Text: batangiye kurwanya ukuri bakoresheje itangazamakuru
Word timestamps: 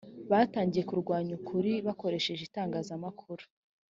batangiye 0.31 0.83
kurwanya 0.89 1.31
ukuri 1.39 1.71
bakoresheje 1.87 2.41
itangazamakuru 2.45 3.43